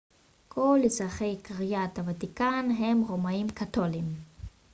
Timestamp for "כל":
0.47-0.79